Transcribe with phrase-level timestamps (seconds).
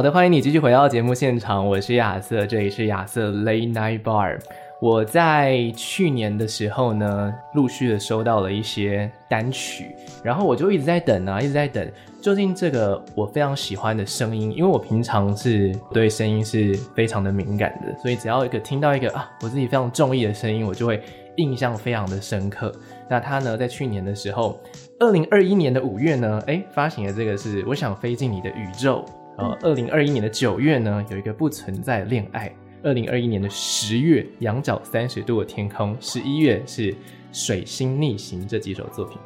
[0.00, 4.38] 好的，欢迎你继续回到节目现场，我是亚瑟，这里是亚瑟 Late Night Bar。
[4.80, 9.94] 我在去年的时候呢，陆续的收到了一些单曲，
[10.24, 11.86] 然后我就一直在等啊，一直在等，
[12.22, 21.02] 究竟这个我非常喜欢的声音，因为我平常是对声音是非常的敏感的，所以只要一个听到一个啊，我自己非常中意的声音，我就会
[21.36, 22.72] 印象非常的深刻。
[23.06, 24.58] 那他呢，在去年的时候，
[24.98, 29.04] 二零二一年的五月呢，哎，发行的这个是我想飞进你的宇宙。
[29.36, 32.50] 呃，二零二一年的九月呢，有一个不存在恋爱；
[32.82, 36.94] 二零二一年的十月，仰角三十度的天空；十一月是
[37.32, 39.16] 水星逆行这几首作品。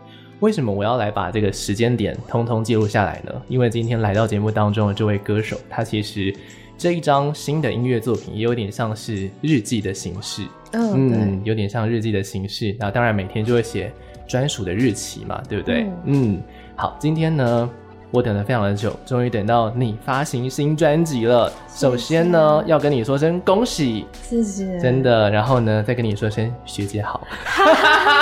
[0.41, 3.43] 为什么我要来把这个时间点通通记录下来呢？
[3.49, 6.33] 因为今天来到节目当中的这位歌手，他其实
[6.77, 10.43] 这一张新的音乐作品也有点像是日记的形式，
[10.75, 12.77] 哦、嗯，有点像日记的形式。
[12.79, 13.91] 那当然每天就会写
[14.29, 15.87] 专属的日期嘛，对不对？
[16.05, 16.43] 嗯，嗯，
[16.77, 17.71] 好，今天呢。
[18.11, 21.51] 我等了非常的久，终于等到你发行新专辑了。
[21.69, 25.31] 首先呢，要跟你说声恭喜，谢谢，真的。
[25.31, 27.27] 然后呢，再跟你说声学姐好，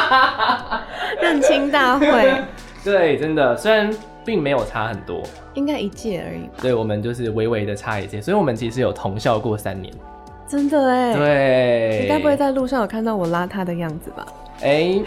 [1.20, 2.32] 认亲大会。
[2.82, 5.22] 对，真的，虽然并没有差很多，
[5.54, 6.54] 应该一届而已吧。
[6.62, 9.92] 对，我们就是微微的差一届，所以我们其实有同校过三年。
[10.48, 14.26] 真的哎，对，你该不会在路上有看到我邋遢的样子吧？
[14.62, 15.04] 哎、欸，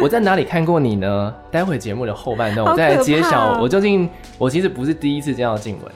[0.00, 1.34] 我在哪里看过你呢？
[1.50, 4.08] 待会节目的后半段，我再来揭晓我究竟。
[4.38, 5.90] 我其实不是第一次见到静雯，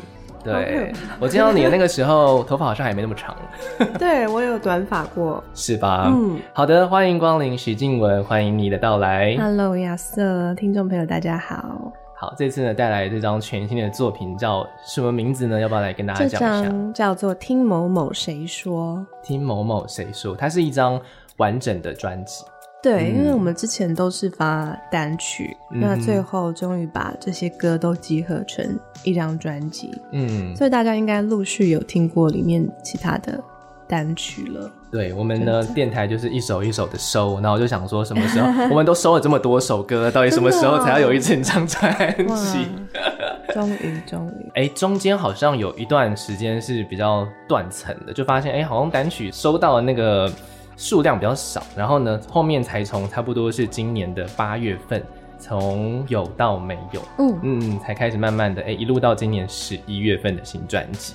[0.44, 3.36] 对，我见到你的那个时候，头发好像还没那么长。
[3.98, 6.08] 对，我有短发过，是吧？
[6.12, 9.36] 嗯，好的，欢迎光临徐静雯，欢迎你的到来。
[9.36, 11.92] Hello，亚瑟，听众朋友大家好。
[12.16, 15.60] 好，这次呢带来这张全新的作品叫什么名字呢？
[15.60, 16.62] 要不要来跟大家讲一下？
[16.62, 19.06] 这张叫做《听某某谁说》。
[19.26, 21.00] 听某某谁说，它是一张
[21.36, 22.44] 完整的专辑。
[22.80, 29.90] 对，因为我们之前都是发单曲，嗯、那最后终于把这些歌都集合成一张专辑。
[30.12, 33.42] 嗯，所以大家应该陆续有听过里面其他的
[33.88, 34.70] 单曲了。
[34.92, 42.68] 对，我们呢，电台就是一首一首的收，然后我就想说，什么时候我们都收了这么多首歌，到底什么时候才要有一整张专辑？
[43.52, 50.30] 终于，终于，哎，中间好像有一段时间是比较断层的，就发现哎，好像单曲收到了那个。
[50.78, 55.02] 数量比较少，然后呢，后面才从差不多是今年的八月份，
[55.36, 61.14] 从有到没有，嗯嗯，才开始慢慢的，哎，一路到今年十一月份的新专辑。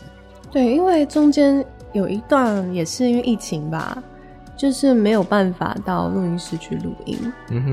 [0.52, 4.04] 对，因为中间有一段也是因为疫情吧，
[4.58, 7.18] 就是没有办法到录音室去录音，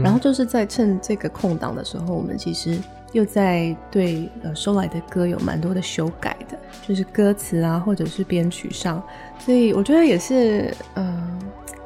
[0.01, 2.79] 然后就是在趁这个空档的时候，我们其实
[3.11, 9.03] 又在对呃收来的歌有蛮多的修改的，就是歌词啊或者是编曲上，
[9.41, 11.41] 所以我觉得也是，嗯、呃。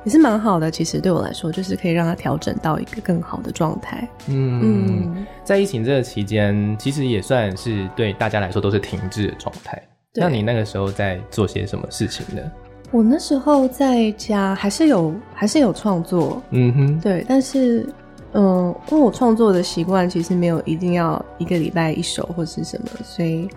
[0.04, 4.06] 也是蛮好的，其实对我来说，就是可以让它调整到一个更好的状态。
[4.28, 9.82] 嗯嗯，在疫情这个期间，其实也算是对大家来说都是停滞的状态。
[10.14, 12.42] 那你那个时候在做些什么事情呢？
[12.90, 17.88] 我那时候在家还是有还是有创作，嗯哼，对，但是
[18.34, 23.48] 嗯，因为我创作的习惯其实没有一定要一个礼拜一首或是什么，所以。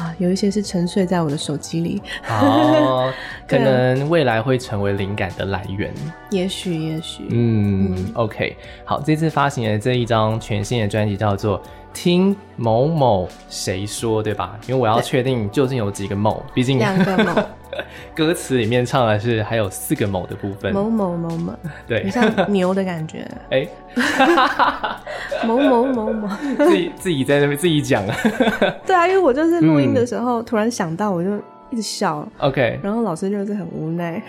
[0.00, 2.00] 啊，有一些是沉睡在我的手机里。
[2.30, 3.12] 哦，
[3.46, 5.92] 可能未来会成为灵感的来源。
[6.30, 7.24] 也许，也许。
[7.28, 8.56] 嗯，嗯，OK。
[8.84, 11.60] 好，这次发行的这一张全新的专辑叫做
[11.92, 14.58] 《听某某谁说》，对吧？
[14.66, 17.34] 因为我要确定究竟有几个某，毕竟两个某。
[18.14, 21.52] 歌词里面唱的是还有四个某的部分，某某某某，
[21.86, 23.70] 对，很像牛的感觉， 哎、欸，
[25.46, 26.28] 某某某某，
[26.58, 28.04] 自己自己在那边自己讲，
[28.86, 31.30] 对啊，因为我就是录音的时候、嗯、突然想到，我就
[31.70, 34.22] 一直笑，OK，然后老师就是很无奈，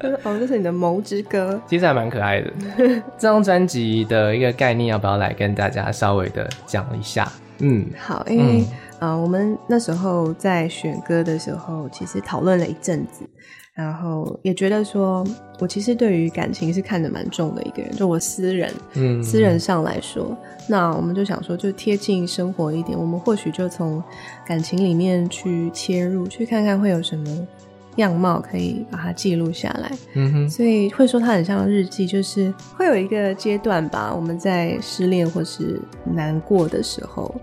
[0.00, 2.50] 他说哦，这是你的某之歌，其实还蛮可爱的。
[2.76, 7.30] 这张专辑的一个概念，要不要来跟大家稍微的讲一下？
[7.60, 8.60] 嗯，好，因为。
[8.60, 8.66] 嗯
[9.02, 13.28] 啊，uh, 我们那时候在选歌的时候，其实讨论了一阵子，
[13.74, 15.26] 然后也觉得说，
[15.58, 20.36] 我其实对于感情是看得蛮重的一个人，就我私人，嗯，私人上来说，
[20.68, 24.00] 那我们就想说，就贴近生活一点，我们或许就从
[24.46, 27.48] 感情里面去切入，去看看会有什么
[27.96, 29.90] 样貌可以把它记录下来。
[30.14, 37.34] 嗯哼，所以会说它很像日记，就是会有一个阶段吧，我们在失恋或是难过的时候，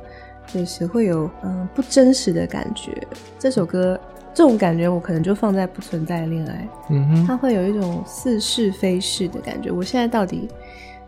[0.54, 2.92] 就是会有嗯不真实的感觉。
[3.38, 4.00] 这首歌
[4.34, 6.68] 这种感觉，我可能就放在不存在的恋爱。
[6.90, 9.72] 嗯哼，它会有一种似是非是的感觉。
[9.72, 10.48] 我现在到底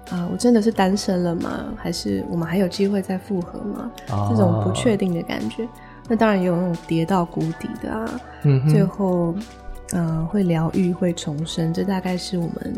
[0.10, 1.74] 啊、呃，我真的是单身了吗？
[1.78, 3.92] 还是我们还有机会再复合吗？
[4.10, 5.68] 哦、这种不确定的感觉。
[6.10, 9.34] 那当然也有那种跌到谷底的啊，嗯、最后
[9.94, 12.74] 嗯、呃、会疗愈会重生，这大概是我们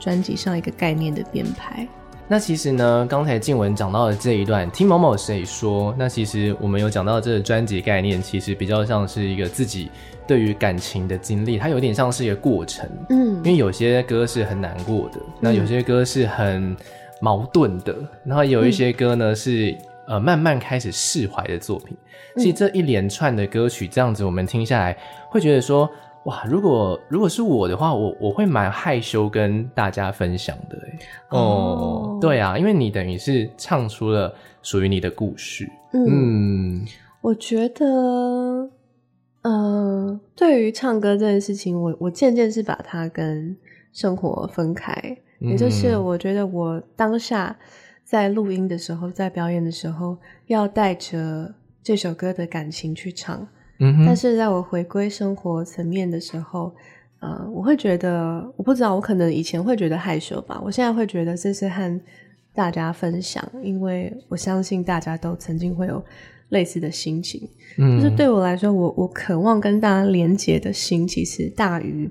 [0.00, 1.86] 专辑上一个概念的编排。
[2.28, 9.90] 那其实呢，刚才静文讲到的这一段，听某某谁说，那其实我们有讲到这个专辑概念，其实比较像是一个自己
[10.26, 16.74] 对于感情的经历，它有点像是一个过程，嗯，因为有些歌是很难过的，那有些歌是很
[17.20, 19.76] 矛盾的，嗯、然后有一些歌呢是
[20.06, 21.94] 呃慢慢开始释怀的作品。
[22.36, 24.96] 其实这一连串的歌曲，这样子我们听下来，
[25.28, 25.90] 会觉得说，
[26.24, 30.78] 哇，如果如果是我的话，我我会蛮害羞跟大家分享的，
[31.30, 35.68] 哦，哦，对啊，因为你等于是唱出了属于你的故事。
[35.92, 36.86] 嗯，嗯。
[37.20, 37.84] 我觉得，
[39.42, 39.50] 嗯、
[40.08, 43.56] 呃，对于唱歌这件事情，我我渐渐是把它跟
[43.92, 44.94] 生活分开，
[45.40, 47.56] 嗯、也就是我觉得我当下
[48.04, 50.16] 在录音的时候，在表演的时候，
[50.46, 51.54] 要带着。
[51.84, 53.44] 这首歌的感情去唱，
[53.82, 56.72] 嗯哼，但是在我回归生活层面的时候，
[57.18, 62.00] 呃，我会觉得，我不知道，我可能以前会觉得害羞吧，我现在会觉得这是和
[62.54, 66.02] 大家分享，因为我相信大家都曾经会有
[66.50, 67.48] 类似的心情，
[67.78, 72.08] 嗯，就是对我来说，我我渴望跟大家连接的心，其实大于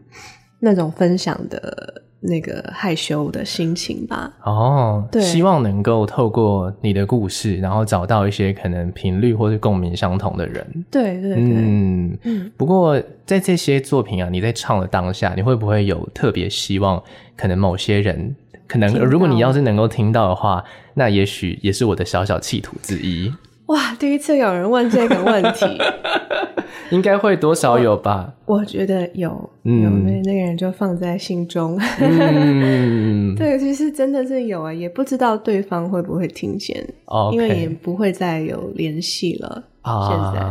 [0.60, 2.04] 那种分享的。
[2.22, 4.32] 那个害羞的心情吧。
[4.44, 10.66] 哦，对，希望能够透过你的故事，然后找到一些可能频率或是共鸣相同的人。
[10.90, 12.52] 对对对，嗯嗯。
[12.56, 17.02] 不过在这些作品啊，你在唱的当下，你会不会有特别希望，
[17.36, 18.36] 可能某些人，
[18.68, 20.64] 可能如果你要是能够听到的话，
[20.94, 23.34] 那也许也是我的小小企图之一。
[23.72, 25.66] 哇，第一次有人问这个问题。
[26.92, 28.34] 应该会多少有吧？
[28.46, 31.80] 我，我觉得有，嗯、有那那个人就放在心中。
[32.02, 39.64] 嗯、 对，其实真的是有啊，也不知道对方会不会听见，okay、因为也不会再有联系了。
[39.84, 40.42] 啊，现在，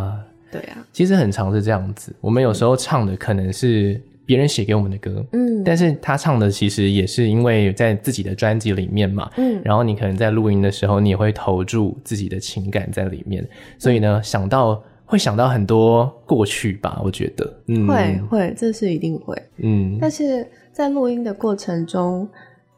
[0.50, 2.14] 对啊，其实很常是这样子。
[2.22, 4.00] 我们有时候唱的可能是
[4.30, 13.44] 别人写给我们的歌，嗯，但是他唱的其实也是因为在自己的专辑里面嘛，嗯，然后你可能在录音的时候，你也会投注自己的情感在里面，
[13.76, 14.80] 所以呢，嗯、想到。
[15.10, 19.98] 会想到很多过去吧，我觉得，嗯，会会，这是一定会，嗯。
[20.00, 22.28] 但是在录音的过程中，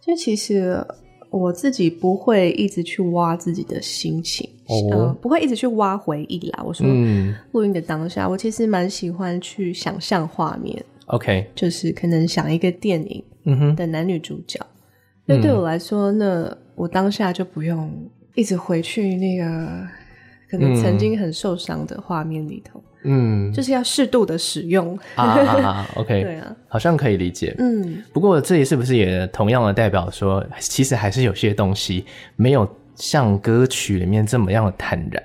[0.00, 0.82] 就其实
[1.28, 6.64] 我自己不会一直去挖自己的心情，哦、呃，不会一直去挖回忆啦。
[6.66, 14.60] 我说，嗯，录音的当下，我其实蛮喜欢去想象画面，OK，就是可能想一个电影，嗯哼，的男女主角。
[15.24, 17.90] 那、嗯、对我来说，那我当下就不用
[18.34, 19.88] 一直回去那个。
[20.50, 28.02] 可能曾经很受伤的画面里头，嗯，就是要适度的使用啊，啊，啊， OK，对啊，好像可以理解，嗯。
[28.12, 32.04] 不过这里是不是也同样的代表说，其实还是有些东西
[32.36, 35.24] 没有像歌曲里面这么样的坦然？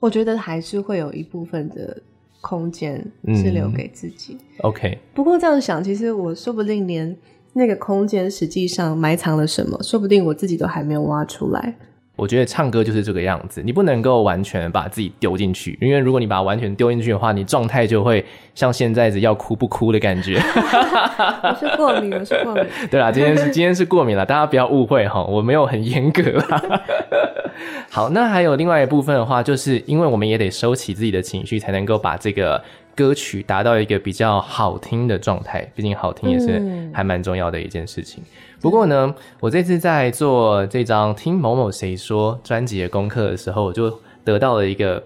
[0.00, 1.96] 我觉得还是会有一部分的
[2.40, 3.04] 空间
[3.34, 4.36] 是留给自己。
[4.40, 7.16] 嗯、OK，不过这样想，其实我说不定连
[7.52, 11.76] 那个空间实际上埋藏了什么，说不定我自己都还没有挖出来。
[12.18, 18.24] 我觉得唱歌就是这个样子，你不能够完全把自己丢进去，因为如果你把它完全丢进去的话，你状态就会
[18.56, 20.34] 像现在子要哭不哭的感觉。
[20.42, 22.64] 我是过敏，我是过敏。
[22.90, 26.80] 对啦，今天是今天是过敏了，大家不要误会哈，我没有很严格啦。
[27.88, 32.60] 好，那还有另外一部分的话，就是因为我们也得收起自己的情绪，才能够把这个
[32.96, 35.64] 歌曲达到一个比较好听的状态。
[35.76, 38.24] 毕竟好听也是还蛮重要的一件事情。
[38.24, 38.26] 嗯
[38.60, 45.02] 不过呢，我这次在做这张听某某谁说专辑的功课的时候，我就得到了一个，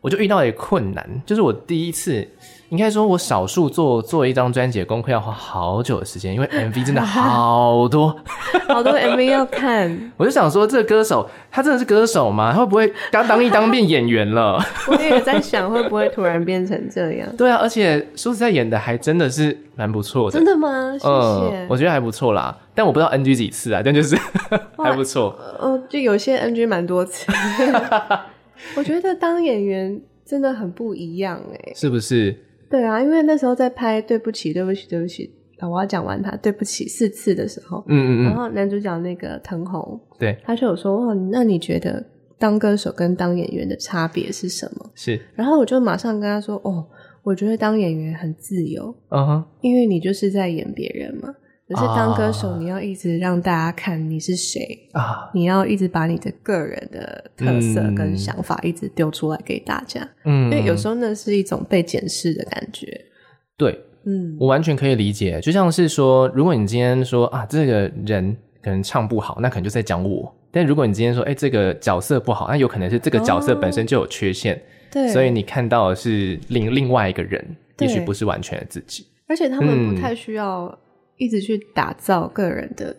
[0.00, 2.26] 我就遇到了一个困难，就是我第一次，
[2.70, 8.14] 应该说我少数做做一张专辑的功课要花好久的时间，因为 MV 真的好多，
[8.68, 9.96] 好多 MV 要看。
[10.18, 12.52] 我就想说，这个歌手他真的是歌手吗？
[12.52, 14.58] 他会不会刚当一当变演员了？
[14.88, 17.28] 我也在想，会不会突然变成这样？
[17.36, 20.36] 对啊，而且说实在，演的还真的是蛮不错的。
[20.36, 20.92] 真的吗？
[20.98, 21.56] 谢谢。
[21.56, 22.56] 嗯，我觉得还不错啦。
[22.74, 24.16] 但我不知道 NG 几次啊，但就是
[24.76, 25.38] 还不错。
[25.60, 27.30] 呃，就有些 NG 蛮多次。
[28.76, 32.42] 我觉得当演员真的很不一样哎，是不是？
[32.70, 35.30] 对啊，因为那时候在拍《对不起，对不起，对不起》，
[35.68, 42.04] 我要讲完他对不起四次的时候，嗯嗯嗯，然后男主角那个藤红，对，他就有说：“哦，那你觉得
[42.38, 46.86] 当歌手跟当演员的差别是什么？”是，然后我就马上跟他说：“哦。”
[47.26, 51.34] 我觉得当演员很自由，嗯哼，因为你就是在演别人嘛。
[51.68, 62.86] 可是当歌手，你要一直让大家看你是谁啊，你要一直把你的个人的特色跟想法一直丢出来给大家，嗯，因为有时候那是一种被检视的感觉。
[63.56, 77.44] 对，嗯，我完全可以理解，就像是说，如果你今天说啊，这个人可能唱不好，那可能就在讲我；但如果你今天说，哎，这个角色不好，那有可能是这个角色本身就有缺陷，对，所以你看到的是另另外一个人，
[77.80, 79.04] 也许不是完全的自己。
[79.26, 80.72] 而且他们不太需要。
[81.16, 82.94] 一直去打造个人的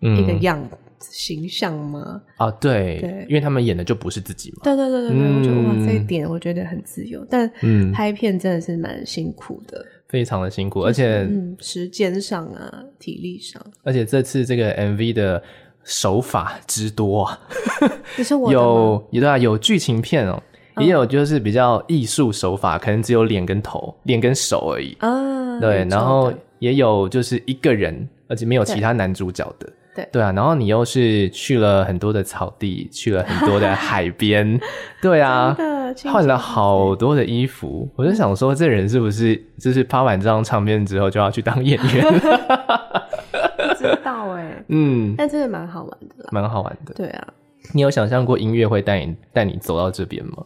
[0.00, 2.20] 一个样子、嗯、形象吗？
[2.36, 4.60] 啊，对，对，因为他们演的就不是自己嘛。
[4.62, 7.50] 对对对对对，嗯、我觉得哇，这一点我觉得很自由，但
[7.92, 15.42] 拍片真的是蛮辛苦的，非常的辛苦，而且、嗯、时间上啊，体力上，而且这次这个 MV 的
[15.84, 17.40] 手法之多啊，
[18.18, 20.42] 你说我有有对啊，有剧情片哦，
[20.78, 24.96] 也有就是比较艺术手法，可能只有脸跟头、脸跟手而已。
[25.00, 26.32] 啊，对，然后。
[26.62, 30.30] 也有就是一个人，而且没有其他男主角的，对对啊。
[30.30, 34.60] 然后你又是去了很多的草地，去了很多的海边，
[35.02, 35.56] 对啊，
[36.04, 37.90] 换了好多的衣服。
[37.96, 42.04] 我就想说，这人是不是就是拍完这张唱片之后就要去当演员？
[42.12, 46.94] 不知道哎、欸， 嗯，但真的蛮好玩的，蛮好玩的。
[46.94, 47.26] 对啊，
[47.74, 50.44] 你有想象过音乐会带你带你走到这边吗？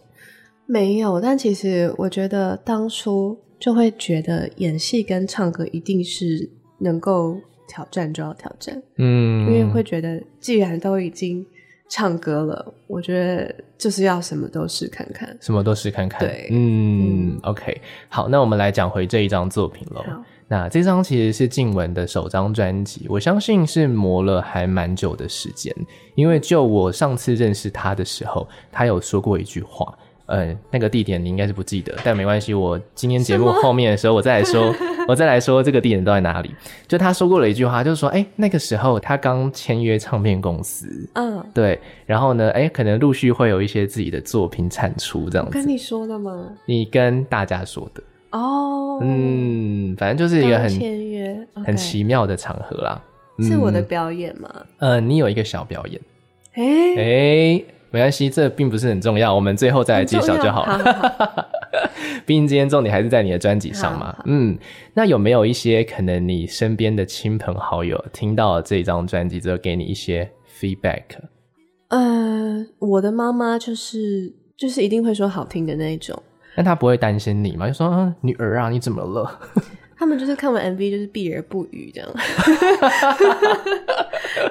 [0.67, 3.39] 没有，但其实我觉得当初。
[3.59, 6.49] 就会觉得演戏跟唱歌一定是
[6.79, 7.37] 能够
[7.69, 11.45] 挑战就要挑战，嗯，因为会觉得既然都已经
[11.89, 20.05] 唱歌了，我觉得就是要什么都试看看，什么都试看看，对，嗯，嗯，OK，好，那我们来讲回这一张作品喽。
[20.49, 25.75] 那这张其实是静雯的首张专辑，我相信是磨了还蛮久的时间，
[26.15, 29.93] 因为就我上次认识他的时候，他有说过一句话。
[30.27, 32.53] 呃，那个地点你应该是不记得，但没关系。
[32.53, 34.75] 我今天节目后面的时候，我再来说，
[35.07, 36.53] 我再来说这个地点都在哪里。
[36.89, 45.53] 就他说过了一句话，就是说，哎，那个时候他刚签约唱片公司，嗯，对，然后呢，哎，可能陆续会有一些自己的作品产出这样子。
[45.53, 46.51] 跟你说的吗？
[46.67, 53.01] 你跟大家说的哦，嗯，反正就是一个很签约、okay、很奇妙的场合啦。
[53.39, 54.51] 是我的表演吗？
[54.79, 56.01] 呃，你有一个小表演，
[56.55, 56.65] 哎
[56.97, 57.76] 哎。
[57.93, 60.79] 诶没关系，这并不是很重要，我们最后再来揭晓就好了。
[60.79, 61.45] 好好好
[62.25, 64.17] 毕竟今天重点还是在你的专辑上嘛。
[64.25, 64.59] 嗯，
[64.95, 71.03] 那有没有一些可能你身边的亲朋好友听到了这张专辑之后，给你一些 feedback？
[71.89, 76.21] 呃，我的妈妈就是就是一定会说好听的那一种。
[76.57, 77.69] 但她不会担心你嘛？
[77.69, 79.39] 就说、啊、女儿啊，你怎么了？
[79.99, 82.11] 他们就是看完 MV 就是避而不语这样，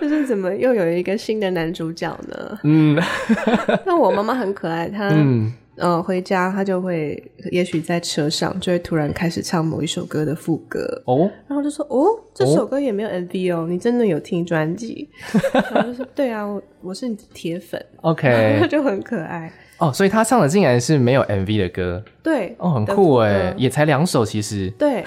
[0.01, 2.59] 就是怎么又有一个新的男主角呢？
[2.63, 2.99] 嗯，
[3.85, 7.21] 那我妈妈很可爱，她嗯、呃、回家她就会，
[7.51, 15.07] 也许在车上就会突然开始唱某一首歌的副歌哦，然后就说哦，这首歌也没有 MV 哦，你真的有听专辑？
[15.53, 19.51] 然后就说对啊，我我是你的铁粉，OK，就很可爱。
[19.77, 25.03] 哦，所以他唱的竟然是没有 MV 的歌，对，哦，很酷哎，也才两首其实，对，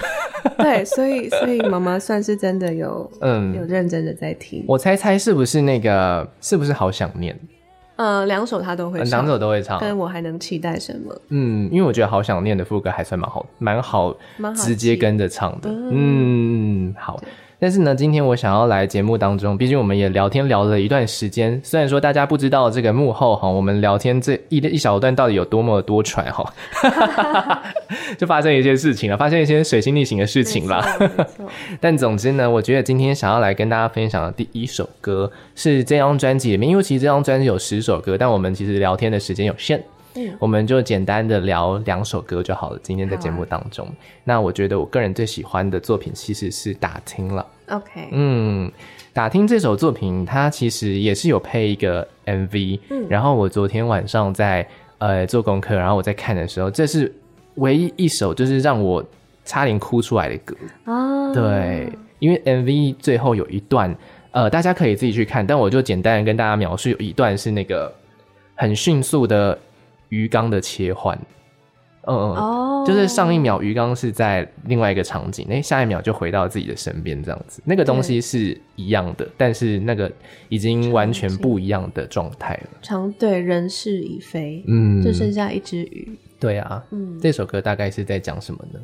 [0.57, 4.63] 对，所以所以妈妈算是真的有，嗯，有认真的在听。
[4.67, 7.37] 我猜猜是不是那个，是不是好想念？
[7.95, 9.77] 呃，两首他都会唱，两首都会唱。
[9.81, 11.13] 但我还能期待什么？
[11.29, 15.69] 嗯，因为我觉得好想念的副歌还算蛮好，蛮好，直接跟着唱的。
[15.69, 17.19] 嗯，好。
[17.61, 21.59] 但是呢，今天我想要来节目当中，毕竟我们也聊天聊了一段时间。
[21.61, 26.53] 虽然说大家不知道这个幕后哈，我们聊天这一一小段到底有多么多舛哈，
[28.17, 30.81] 就发生一些事情了，发生一些水星逆行的事情了。
[31.81, 39.83] 但总之呢，我觉得今天想要来跟大家分享的第一首歌是这张专辑里面，因为其实这张专辑有十首歌，但我们其实聊天的时间有限。
[40.19, 42.79] 嗯，我们就简单的聊两首歌就好了。
[42.83, 43.93] 今天在节目当中，啊、
[44.25, 47.45] 那我觉得我个人最喜欢的作品其实是《打听》了。
[47.69, 48.67] OK，嗯，
[49.13, 52.79] 《打听》这首作品它其实也是有配一个 MV。
[52.89, 57.13] 嗯，然后我昨天晚上在呃做功课，然后我在看的时候，这是
[57.55, 59.03] 唯一一首就是让我
[59.45, 61.31] 差点哭出来的歌啊。
[61.33, 63.95] 对，因为 MV 最后有一段，
[64.31, 67.93] 呃，大家可以自己去看，但我就简单的跟大家描述，有一段是那个
[68.55, 69.57] 很迅速的。
[70.09, 71.17] 鱼缸的切换，
[72.03, 80.11] 嗯嗯，哦，就是上一秒鱼缸是在另外一个场景，那下一秒就回到自己的身边，这样子，那个东西是一样的，但是那个
[80.49, 82.69] 已经完全不一样的状态了。
[82.81, 86.17] 长对，人事已非，嗯，就剩下一只鱼。
[86.39, 88.79] 对啊，嗯，这首歌大概是在讲什么呢？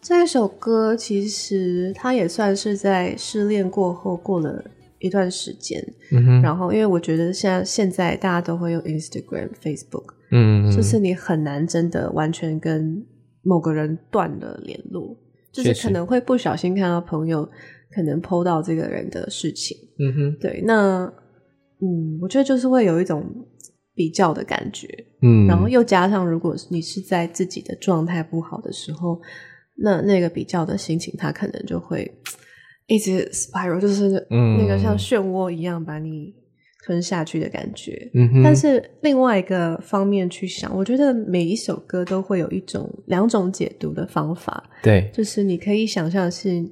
[0.00, 4.64] 这首歌其实它也算是在失恋过后过了。
[4.98, 5.78] 一段时间，
[6.10, 13.04] 嗯哼，然后因为我觉得现在现在大家都会用 Instagram、Facebook，嗯哼，就是你很难真的完全跟
[13.42, 15.16] 某个人断了联络，
[15.52, 17.48] 就是可能会不小心看到朋友
[17.94, 19.76] 可能 po 到这个人的事情。
[19.98, 21.04] 嗯哼，对，那
[21.80, 23.24] 嗯，我觉得就是会有一种
[23.94, 24.88] 比较的感觉。
[25.22, 29.20] 嗯，然后又加上，如果你是在自己的状态不好的时候，
[29.76, 32.10] 那那个比较的心情，他可能就会
[32.86, 36.34] 一直 spiral，就是那个像漩涡一样把你
[36.86, 38.08] 吞下去的感觉。
[38.14, 44.70] 嗯哼，但是另外一个方面去想，我觉得每一首歌都会有一种两种解读的方法。
[44.84, 46.64] 对，就是你可以想象是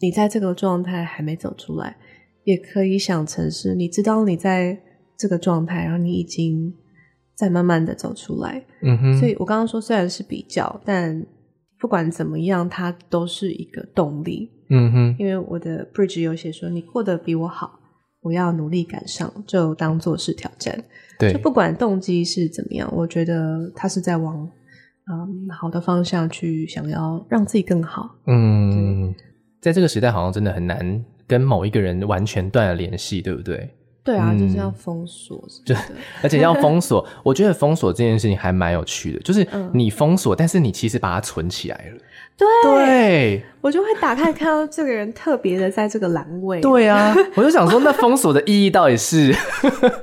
[0.00, 1.96] 你在这个状态还没走出来，
[2.42, 4.76] 也可以想成是你知道你在
[5.16, 6.74] 这个状态，然后你已经
[7.36, 8.64] 在慢慢的走出来。
[8.82, 11.24] 嗯哼，所以我刚刚说虽然是比较，但
[11.78, 14.50] 不管怎么样，它都是一个动力。
[14.70, 17.78] 嗯哼，因为我的 bridge 有写说，你过得比我好，
[18.22, 20.82] 我要努力赶上，就当做是挑战。
[21.18, 24.48] 对，就不管动机是怎么样，我觉得他是在往
[25.10, 28.16] 嗯好的方向去，想要让自己更好。
[28.26, 29.14] 嗯，
[29.60, 33.68] 在这个时代，好像真的很难跟某一个人完全断了联系，对不对？
[34.04, 35.74] 对啊，嗯、就是要封锁，就
[36.24, 37.06] 而且要封锁。
[37.22, 41.98] 我觉得封锁这件事情还蛮有趣的，就是你封锁，嗯、但是你其实把它存起来了。
[42.36, 46.60] 对，对我就会打开看到这个人特别的在这个栏位。
[46.60, 49.34] 对啊， 我就想说，那封锁的意义到底是？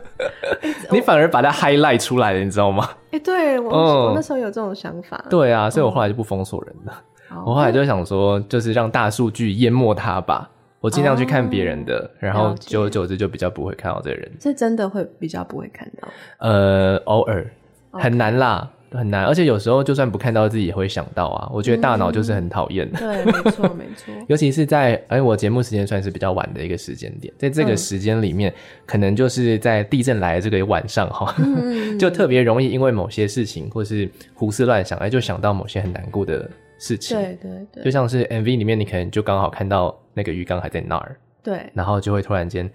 [0.92, 2.88] 你反而把它 highlight 出来了，你知道吗？
[3.12, 5.24] 哎、欸，对我、嗯、我那时候有这种想法。
[5.30, 7.02] 对啊，所以我后来就不封锁人了。
[7.32, 10.50] 嗯、我后来就想说，就是让大数据淹没它吧。
[10.82, 14.32] 我尽量去看别人的，哦、然后久而久之就比较不会看到这个人。
[14.40, 16.08] 这真的会比较不会看到？
[16.38, 17.46] 呃，偶尔
[17.92, 19.26] 很难啦.很难。
[19.26, 21.50] 而且有时候就算不看到，自己也会想到啊。
[21.54, 22.90] 我觉得大脑就是很讨厌。
[22.92, 24.14] 对，没错，没错。
[24.28, 28.56] 尤其是在哎，我节目时间算是比较晚的一个时间点，在这个时间里面，嗯、
[28.86, 37.18] 可能就是在地震来的这个晚上哈，嗯、 就特别容易因为某些事情或是胡思乱想，哎，就想到某些很难过的事情。
[37.18, 39.98] 对对对，就像是 MV 里面，你可能就刚好看到。
[40.12, 42.70] 那个鱼缸还在那儿，对，然后就会突然间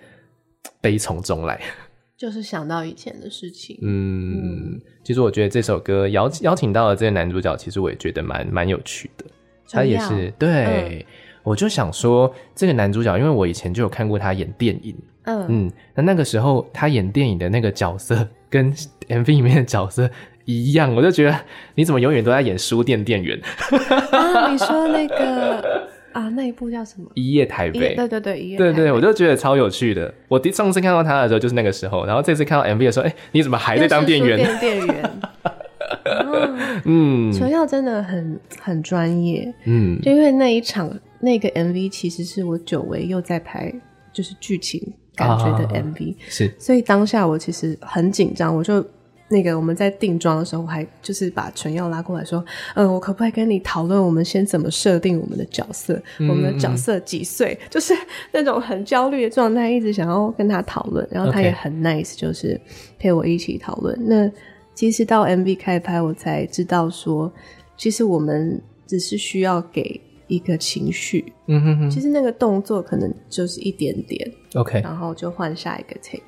[0.81, 1.61] 悲从中来，
[2.17, 3.79] 就是想到以前的事情。
[3.83, 9.25] 嗯，嗯其实我觉得这首歌邀邀请到了这个男主角，其实我也觉得蛮蛮有趣的。
[9.71, 11.05] 他也是对，嗯、
[11.43, 18.73] 我就想说这个男主角，因为我以前就有看过他演电影，嗯嗯，那那个时候他演电影的那个角色跟
[19.09, 20.09] MV 里面的角色
[20.45, 21.37] 一样，我就觉得
[21.75, 23.41] 你怎么永远都在演书店店员？
[24.13, 25.89] 啊，你说那个。
[26.15, 27.11] 啊，那一部叫什么？
[27.15, 27.95] 一夜台北。
[27.95, 28.57] 对对对，一夜。
[28.57, 30.13] 对对，我就觉得超有趣的。
[30.29, 34.39] 我第上次看到他的时候就是那个时候，然后这次看到 MV 的时候，哎、欸，你怎么还在当店员？
[34.39, 35.11] 店店员。
[36.85, 39.53] 嗯，纯耀真的很很专业。
[39.65, 43.73] 嗯，就因为那一场那个 MV 其实是我久违又在拍，
[44.13, 44.81] 就是剧情
[45.15, 46.55] 感觉的 MV，啊、是。
[46.59, 48.85] 所以当下我其实很紧张，我就。
[49.29, 52.45] 那个我们在定妆的时候，我还就是把纯耀拉过来说
[52.77, 56.01] ：“嗯、呃，我可不可以跟你讨论，我们先怎么设定我们的角色？
[56.19, 57.59] 嗯、我们的角色几岁？
[57.71, 57.95] 就是
[58.33, 61.07] 那种很焦虑的状态，一直想要跟他讨论。
[61.11, 62.61] 然后他也很 nice，就是
[62.99, 63.99] 陪我一起讨论。
[64.07, 64.31] 那
[64.75, 67.33] 其实到 MV 开拍，我才知道说，
[67.79, 71.33] 其实我们只是需要给一个情绪。
[71.47, 74.31] 嗯哼哼，其实那个动作可能就是一点点。
[74.55, 76.23] OK，然后就换下一个 take。”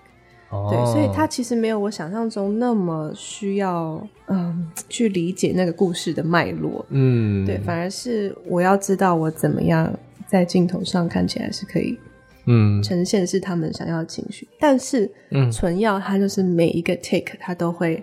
[0.49, 6.85] 对，所以他其实没有我想象中那么需要，嗯，去理解那个故事的脉络。
[6.91, 9.93] 嗯，对，反而是我要知道我怎么样
[10.27, 11.99] 在镜头上看起来是可以，
[12.47, 14.47] 嗯，呈现是他们想要的情绪。
[14.61, 18.03] 但是，嗯，纯耀他就是每一个 take 他都会，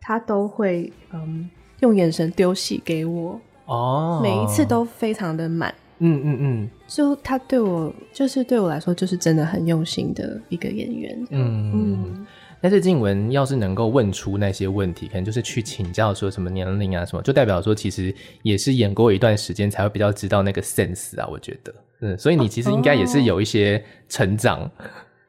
[0.00, 1.48] 他都会，嗯，
[1.80, 3.40] 用眼神丢戏给我。
[3.66, 5.74] 哦，每一次都非常的满。
[6.00, 11.26] 嗯嗯嗯，嗯就他对我，就是对我来说，就是真的很用心的一个演员。
[11.30, 12.26] 嗯嗯，
[12.60, 21.28] 但是静雯要是能够问出那些问题，可能就是去请教说什么年龄啊什么，就代表说其实也是演过一段时间才会比较知道那个 sense 啊。
[21.30, 24.62] 我觉得，嗯，所以你其实应该也是有一些成长。
[24.62, 24.70] 哦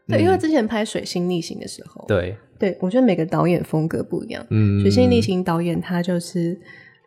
[0.07, 4.45] 嗯、对，因为之前拍《水星逆行》的时候，对对，我觉得每个导演风格不一样。
[4.49, 6.57] 嗯，《水星逆行》导演他就是。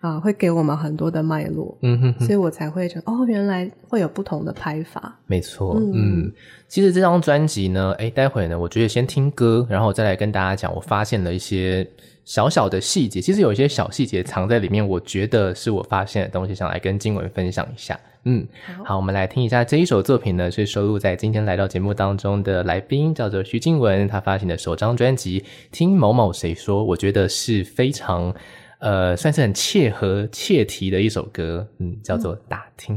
[0.04, 5.18] 啊，会给我们很多的脉络，嗯哼，哼，所以我才会觉得哦，原来会有不同的拍法。
[5.24, 6.32] 没错，嗯，嗯，
[6.68, 11.88] 其实这张专辑呢，哎，待会呢，我觉得先听歌，然后再来跟大家讲，我发现了一些
[12.26, 17.98] 小小的细节，其实有一些小细节藏在里面，我觉得是我发现的东西，想来跟静文分享一下。
[18.24, 25.40] 嗯，好，好，我们来听一下这一首作品呢，是收录在今天来到节目当中的来宾，叫做徐静文，他发行的首张专辑
[25.72, 28.34] 《听某某谁说》，我觉得是非常。
[28.84, 32.96] 呃，算是很切合切题的一首歌，嗯，叫做《打听》。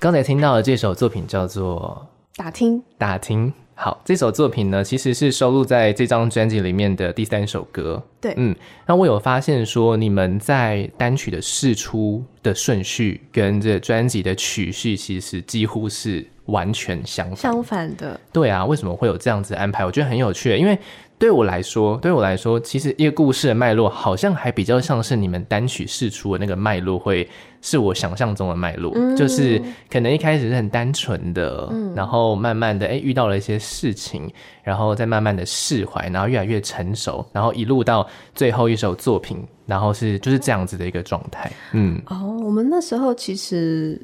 [0.00, 2.04] 刚、嗯、才听到的这首作品叫做
[2.36, 3.52] 《打听》，打听。
[3.76, 8.02] 好，这首作品呢，其实是收录在这张专辑里面的第三首歌。
[8.20, 8.52] 对，嗯，
[8.84, 17.36] 那我有发现说，你们在单曲的试出的顺序跟这专辑的曲序，其实几乎是完全相反。
[17.36, 18.20] 相反的。
[18.32, 19.86] 对啊，为什么会有这样子的安排？
[19.86, 20.76] 我觉得很有趣，因为。
[21.18, 27.28] 对我来说，对我来说，其实一个故事的脉络好像还比较像是你们单曲试出的那个脉络，会
[27.60, 41.50] 是我想象中的脉络，嗯、就是可能一开始是很单纯的，嗯、然后慢慢的哎遇到了一些事情，然后再慢慢的释怀，然后越来越成熟，然后一路到最后一首作品，然后是就是这样子的一个状态。
[41.72, 44.00] 嗯，哦，我们那时候其实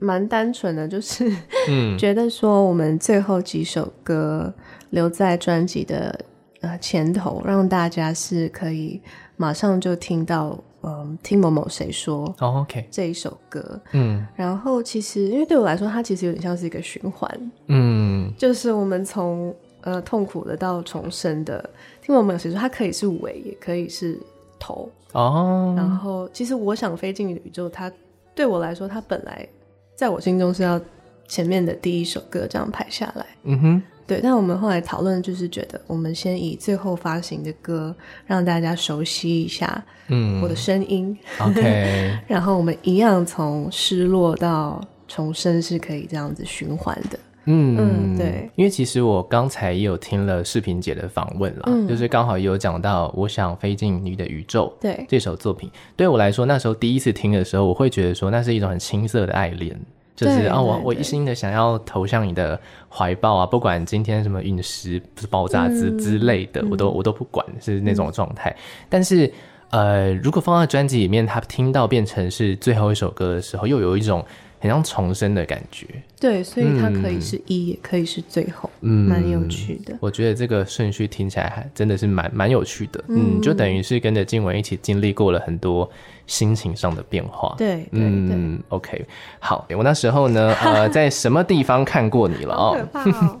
[0.00, 1.30] 蛮单纯的，就是
[1.68, 4.52] 嗯，觉得说我们最后几首歌
[4.90, 6.18] 留在专辑的。
[6.60, 9.00] 呃，前头让大家是可以
[9.36, 21.70] 马上就听到，嗯、呃，听某某谁说哦，OK，这一首歌，嗯，然后其实因为对我来说，它其实有点像是一个循环，嗯，就是我们从呃痛苦的到重生的，
[22.02, 24.18] 听某某谁说，它可以是尾，也可以是
[24.58, 27.90] 头哦，然后其实我想飞进宇宙，它
[28.34, 29.46] 对我来说，它本来
[29.94, 30.80] 在我心中是要
[31.28, 33.82] 前面的第一首歌这样排下来，嗯哼。
[34.08, 37.94] 对，但我们后来讨论，就是觉得我们先以最后发行的歌
[38.26, 55.04] 让大家熟悉一下，嗯，我的声音，OK， 然后我们一样从失落到重生是可以这样子循环的，嗯嗯，对，因为其实我刚才也有听了视频姐的访问啦，嗯、就是刚好也有讲到我想飞进你的宇宙，对。
[55.06, 59.78] 这首作品，对我来说那时候第一次听的时候，我会觉得说那是一种很青涩的爱恋。
[60.18, 68.50] 就是啊，我我一心的想要投向你的怀抱啊，不管今天什么陨石不是爆炸之之类的，嗯、我都我都不管，是那种状态。
[68.50, 69.32] 嗯、但是
[69.70, 74.24] 呃，如果放在专辑里面，他听到变成是最后一首歌的时候，又有一种。
[74.60, 75.86] 很像重生的感觉，
[76.20, 79.96] 对，所以它可以是一，嗯、也可以是最后，嗯，蛮有趣的。
[80.00, 85.88] 我觉得这个顺序听起来还真的是蛮蛮有趣的，嗯，就等于是跟着静文一起经历过了很多
[86.26, 89.06] 心情上的变化，对，嗯，OK，
[89.38, 92.54] 好，我那时候呢， 呃，在什么地方看过你了？
[92.54, 93.40] 哦？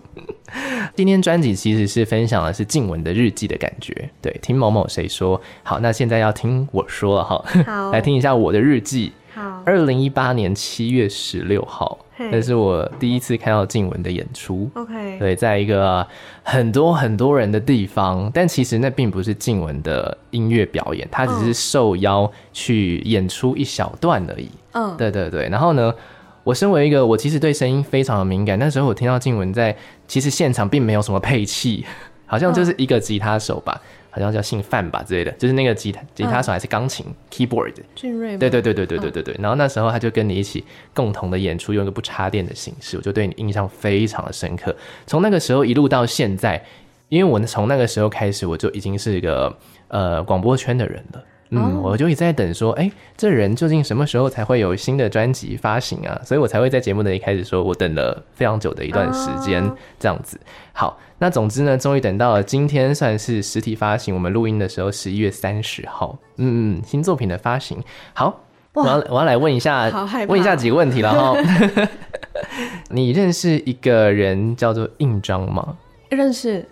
[0.94, 9.12] 今天专辑其实是分享的是静文的日记的感觉，对，听某某谁说，好，那现在要听我说了哈，好， 来听一下我的日记。
[9.64, 14.70] 二零一八年七月十六号，那是我第一次看到静文的演出。
[14.74, 16.06] OK，对，在一个
[16.42, 24.48] 很多很多人的地方，但其实那并不是静文的音乐表演，他只是受邀去演出一小段而已。
[24.72, 25.48] 嗯，对对对。
[25.48, 25.92] 然后呢，
[26.44, 31.84] 我身为一个我其实对声音非常的敏感，那时候我听到静文在，其实现场并没有什么配器，
[32.26, 33.80] 好像就是一个吉他手吧。
[34.18, 37.74] 好像叫姓范吧之类的，就是那个吉他吉他手还是钢琴、嗯、keyboard。
[37.94, 38.36] 俊瑞。
[38.36, 39.34] 对对对对对对对对。
[39.34, 44.74] 嗯、然后那时候他就跟你一起共同的演出，用一个不插电的形式，我就对你印象非常的深刻。
[45.06, 46.62] 从那个时候一路到现在，
[47.08, 49.56] 因为我从那个时候开始，我就已经是一个
[49.88, 51.22] 呃广播圈的人了。
[51.50, 56.20] 嗯，我就一直在等说，哎、欸，这人究竟什么时候才会有新的专辑发行啊？
[56.24, 59.62] 所以我才会在节目的一开始说，我等了非常久的一段时间，
[59.98, 60.38] 这样子。
[60.72, 64.14] 好，那总之呢，终于等到了今天，算是实体发行。
[64.14, 67.82] 我们录音的时候，十一月三十号，嗯嗯，新作品的发行。
[68.12, 68.40] 好，
[68.74, 69.90] 我要我要来问一下，
[70.28, 71.34] 问一下几个问题了哈。
[72.90, 75.76] 你认识一个人叫做印章吗？
[76.10, 76.64] 认识。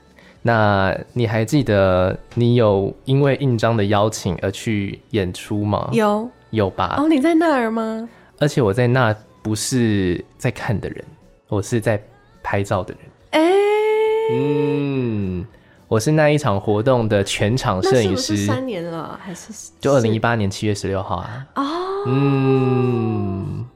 [0.47, 5.89] 那你还记得你有因为印章的邀请而去演出吗？
[5.93, 6.95] 有，有吧？
[6.99, 8.09] 哦，你在那儿吗？
[8.39, 11.05] 而且我在那不是在看的人，
[11.49, 12.01] 我是在
[12.45, 13.03] 拍照的人。
[13.31, 15.45] 哎、欸，嗯，
[15.89, 18.37] 我是那一场活动的全场摄影师。
[18.37, 21.47] 是是三年了，还是就二零一八年七月十六号啊？
[21.57, 21.65] 哦，
[22.07, 23.67] 嗯。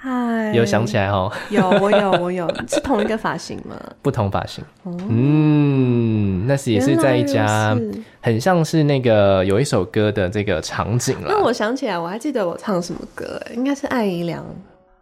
[0.00, 1.30] 嗨，有想起来哦？
[1.50, 3.74] 有，我有，我有， 是同一个发型吗？
[4.00, 4.62] 不同发型。
[4.84, 7.76] 哦、嗯，那是也是在一家
[8.20, 11.26] 很像是那个有一首歌的这个场景了。
[11.28, 13.40] 那我想起来，我还记得我唱什么歌？
[13.56, 14.44] 应该是艾怡良，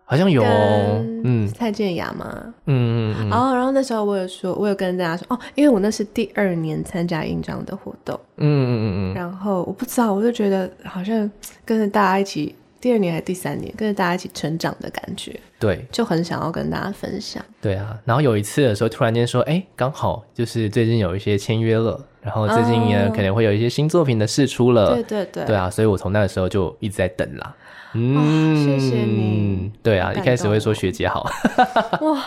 [0.06, 1.04] 好像有哦。
[1.24, 2.34] 嗯，蔡健雅吗？
[2.64, 3.32] 嗯嗯嗯。
[3.32, 8.18] 哦，然后那时候我有说，我有跟大家说哦，因为我那是第二年参加印章的活动。
[8.38, 9.14] 嗯嗯嗯嗯。
[9.14, 11.30] 然后我不知道，我就觉得好像
[11.66, 12.54] 跟着大家一起。
[12.80, 17.44] 第二年还是第三年，跟着大家一起成长的感觉，对，就很想要跟大家分享。
[17.60, 24.94] 对啊，然后有一次的时候，突然间说，哎，刚好就是最近有一些签约了，然后最近也可能会有一些新作品的试出了。
[24.94, 27.56] 对对对，对啊，所以我从那个时候就一直在等啦。
[27.94, 29.72] 嗯，谢谢你。
[29.82, 31.28] 对啊，一开始会说学姐好。
[32.02, 32.24] 哇，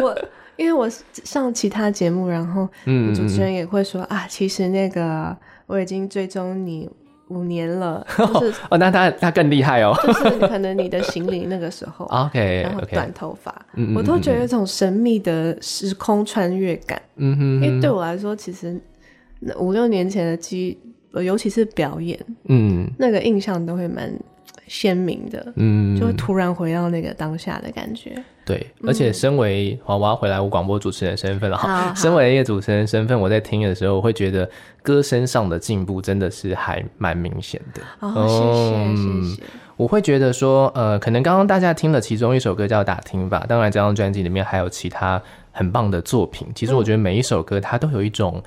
[0.00, 0.16] 我
[0.56, 0.88] 因为我
[1.24, 2.68] 上其他节目，然后
[3.14, 6.88] 主持人也会说啊，其实那个我已经追踪你。
[7.28, 8.06] 五年了，
[8.40, 13.54] 就是哦，那他他更厉害哦，就是可能你的行李那个时候， OK，然后短头发，
[13.94, 18.80] 我都觉得有一种神秘的时空穿越感，嗯哼，因为对我来说，其实
[19.58, 20.78] 五六年前的记
[21.14, 24.12] 忆，尤其是表演，嗯，那个印象都会蛮
[24.66, 28.16] 鲜明的，嗯，就会突然回到那个当下的感觉。
[28.44, 34.48] 对，而且身为我要回来我广播主持人身份了哈，身为一个主持人身份，我在听的时候，我会觉得
[34.82, 37.82] 歌声上的进步真的是还蛮明显的。
[38.00, 39.42] 哦，谢谢谢谢。
[39.76, 46.46] 我会觉得说，呃，可能刚刚大家听了其中一首歌叫《打听》吧，当然这张专辑里面还有其他很棒的作品。
[46.54, 48.40] 其实我觉得每一首歌它都有一种，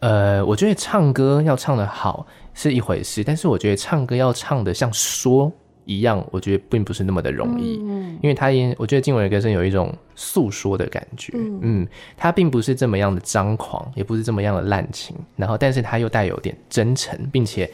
[0.00, 5.52] 呃，我觉得唱歌要唱得好是一回事，但是我觉得唱歌要唱得像说。
[5.84, 17.68] 一样，我觉得并不是那么的容易，嗯、因为他也，我觉得静文的歌声有一种诉说的感觉，嗯，嗯，他并不是这么样的张狂，也不是这么样的滥情，然后，但是他又带有点真诚，并且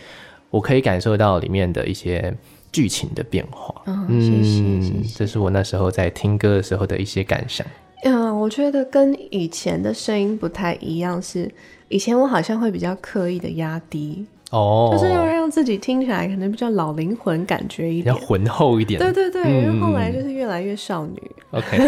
[0.51, 2.35] 我可以感受到里面的一些
[2.73, 7.67] 剧情的变化，哦、嗯，谢谢，谢谢，这是我那时候在听歌的时候的一些感想。
[8.05, 11.51] 嗯，我觉得跟以前的声音不太一样，是
[11.89, 14.25] 以前我好像会比较刻意的压低。
[14.51, 18.99] 哦，就是要让自己听起来可能比较老灵魂感觉一点，比较浑厚一点。
[18.99, 21.31] 对对对，嗯、因为后来就是越来越少女。
[21.51, 21.79] OK，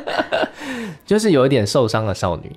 [1.06, 2.52] 就是有一点受伤的少女。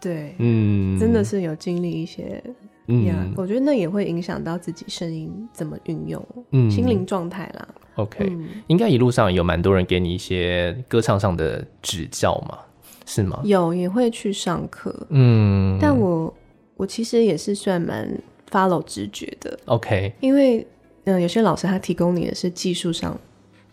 [0.00, 2.42] 对，嗯，真的是有经历一些，
[2.86, 7.68] 嗯，yeah, 我觉得那也会影响到自己声音怎么运用，嗯，心灵状态啦。
[7.96, 12.58] OK，、嗯、应该一路上有蛮多人给你一些歌唱上的指教嘛，
[13.04, 13.40] 是吗？
[13.44, 14.94] 有，也会去上课。
[15.10, 16.32] 嗯，但我。
[16.80, 18.08] 我其实也是算蛮
[18.50, 20.66] follow 直觉的，OK，因为
[21.04, 23.14] 嗯、呃，有些老师他提供你的是技术上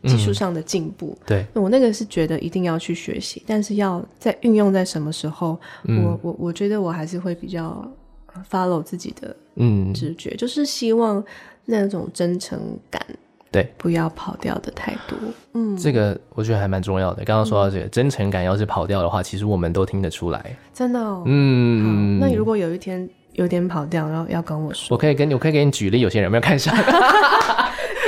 [0.04, 7.90] 技术上的进步，嗯、对，我那个是觉得一定要去学习，但是要在运用在什么时候，嗯、我我我觉得我还是会比较
[8.52, 9.94] follow 自己的嗯。
[9.94, 11.24] 直觉，嗯、就是希望
[11.64, 13.02] 那种真诚感。
[13.52, 15.18] 对，不要跑掉的太多。
[15.54, 17.24] 嗯，这个我觉得还蛮重要的。
[17.24, 20.56] 刚刚说到这个、嗯、真诚感，要是跑掉的话，其实我们都听得出来。
[20.74, 21.24] 真的哦。
[21.26, 22.20] 嗯。
[22.20, 26.02] 那你如果有一天有点跑掉，然后要跟我说，我可以跟你，我可以给你举例。
[26.02, 26.76] 有些人有没有看上？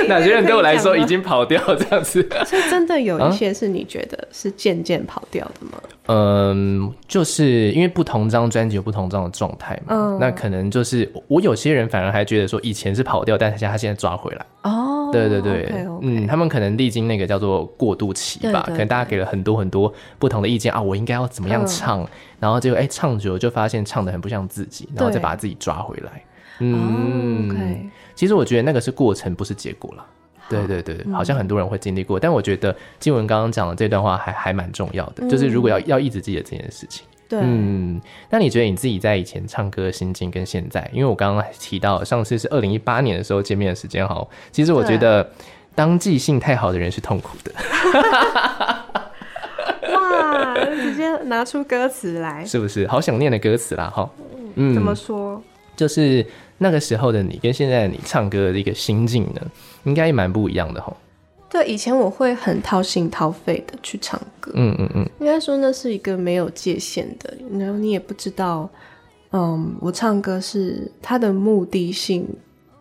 [0.08, 2.26] 哪些人对我来说已经跑掉这样子？
[2.46, 5.78] 所以真的有一些是你觉得是渐渐跑掉的吗？
[6.06, 9.94] 嗯，就是因为不同张专辑有不同张的状态嘛。
[9.94, 10.18] 嗯。
[10.18, 14.46] 那可能就是我有些人反而还觉得说以前是跑掉，但是他现在抓回来。
[14.62, 14.99] 哦。
[15.12, 15.66] 对对对。
[15.66, 15.98] Okay, okay.
[16.02, 18.52] 嗯，他们可能历经那个叫做过渡期吧。
[18.52, 18.72] 对对对。
[18.72, 22.02] 可能大家给了很多很多不同的意见啊，我应该要怎么样唱？
[22.02, 22.08] 嗯、
[22.40, 26.24] 然后结果哎，唱久了就发现唱的很不像自己，然后再把自己抓回来。
[26.60, 27.90] 嗯。
[28.14, 30.06] 其实我觉得那个是过程，不是结果了。
[30.38, 37.06] 好对对对，好像很多人会经历过，嗯、但我觉得静文刚刚讲的这段话还还蛮重要的，嗯、就是如果要要一直记得这件事情。
[37.30, 45.30] 对，嗯，那你觉得你自己在以前唱歌的心境跟现在，因为我刚刚提到上次是二零一八年的时候见面的时间哈，其实我觉得
[45.74, 47.52] 当记性太好的人是痛苦的。
[49.94, 52.84] 哇，直接拿出歌词来，是不是？
[52.88, 54.10] 好想念的歌词啦哈。
[54.56, 55.40] 嗯，怎么说？
[55.76, 56.26] 就是。
[56.62, 59.40] 那个时候的你跟现在的你唱歌的一个心境呢，
[59.84, 60.94] 应该也蛮不一样的吼。
[61.50, 68.70] 对，以前我会很掏心掏肺的去唱歌，嗯嗯嗯，应该说那是一个没有界限的，然后你也不知道，
[69.32, 72.26] 嗯，我唱歌是它的目的性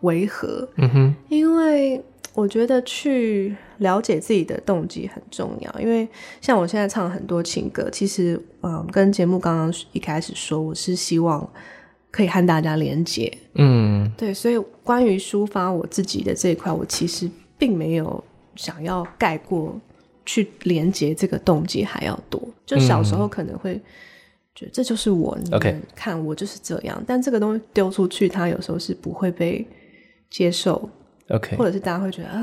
[0.01, 0.69] 为何？
[0.77, 2.01] 嗯哼，因为
[2.33, 6.07] 我觉得去了解自己的动机很重要，因为
[6.39, 11.49] 像我现在唱很多情歌，其实嗯，跟节目刚刚一开始说，我是希望。
[12.11, 18.23] 可以和大家连接，嗯，对，所以关于抒发我自己的这一块，我其实并没有
[18.59, 19.73] 想要盖过
[20.25, 22.41] 去连接这个动机还要多。
[22.65, 23.81] 就小时候可能会
[24.53, 27.01] 觉得这就是我，你们看我就是这样。
[27.07, 29.65] 但这个东西丢出去，它有时候是不会被
[30.29, 30.89] 接受
[31.29, 32.37] ，OK，或者是大家会觉得啊。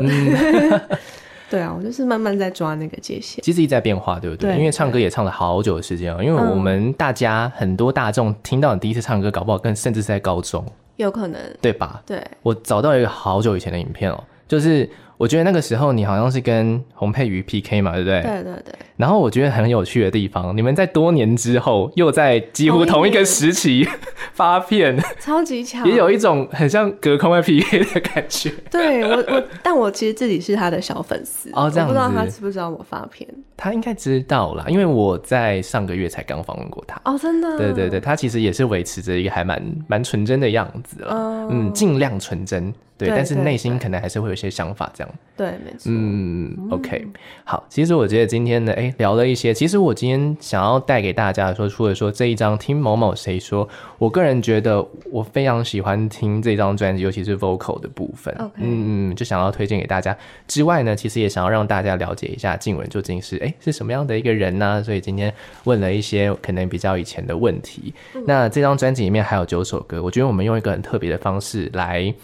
[0.00, 0.80] 嗯。
[1.48, 4.52] 对啊，我就是慢慢在抓那个界限，其实一直在变化，对不对？
[4.52, 12.00] 对，因为唱歌也唱了好久的时间，因为我们大家很多大众听到你第一次唱歌，搞不好更甚至是在高中，有可能，对吧？
[12.06, 14.88] 对，我找到一个好久以前的影片哦，就是。
[15.20, 18.22] 我觉得那个时候你好像是跟洪佩瑜 PK 嘛，对不对？
[18.22, 18.74] 对对对。
[18.96, 23.86] 然后我觉得很有趣的地方，你们在多年之后又在几乎同一个时期
[24.32, 28.50] 发片，超级强，也有一种很像隔空在 PK 的感觉。
[28.70, 31.88] 对我我，但我其实自己是他的小粉丝哦，这样子。
[31.88, 33.28] 我不知道他知不知道我发片，
[33.60, 36.98] 他应该知道啦，因为我在上个月才刚访问过他。
[37.04, 37.58] 哦，真的？
[37.58, 42.72] 对对对，他其实也是维持着一个还蛮蛮纯真的样子了，哦、嗯，尽量纯真。
[42.96, 45.10] 对，但是内心可能还是会有些想法，这样。
[45.34, 45.84] 对，没错。
[45.86, 47.02] 嗯，OK，
[47.44, 47.64] 好。
[47.66, 49.54] 其实我觉得今天呢，哎，聊了一些。
[49.54, 58.34] 其实我今天想要带给大家说，除了说这一张听某某谁说，我个人觉得我非常喜欢听这张专辑，尤其是 vocal 的部分。
[58.38, 60.14] 嗯嗯，就想要推荐给大家。
[60.46, 64.82] 之外呢，其实也想要让大家了解一下静雯究竟是哎是什么样的一个人呢、啊？
[64.82, 65.32] 所以今天
[65.64, 67.92] 问了一些可能比较以前的问题。
[68.14, 72.14] 嗯、那这张专辑里面还有九首歌，我觉得我们用一个很特别的方式来。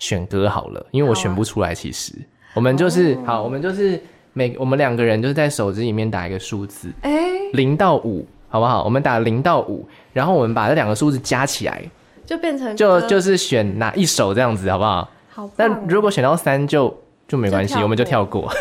[0.00, 1.72] 选歌好了，因为我选不出来。
[1.72, 3.98] 其实、啊、我们就是、哦、好，我们就是
[4.34, 8.82] 每我们两个人就是在手机里面打一个数字，哎、欸，零到五，好不好？
[8.84, 11.80] 我们打零到五，然后我们把这两个数字加起来，
[12.26, 15.08] 就变成就就是选哪一首这样子，好不好？
[15.30, 15.50] 好。
[15.56, 16.94] 但如果选到三就
[17.26, 18.52] 就没关系，我们就跳过。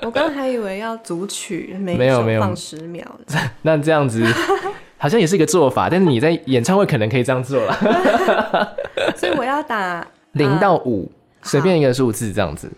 [0.06, 3.04] 我刚刚还以为要组曲，没有没有放十秒。
[3.62, 4.24] 那这样子
[4.98, 8.76] 好像也是一个做法，但是你在演唱会可能可以这样做了。
[9.16, 10.06] 所以我要打。
[10.32, 11.10] 零到五，
[11.42, 12.70] 随便一个数字这样子。